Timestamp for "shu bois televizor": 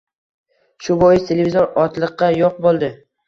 0.85-1.69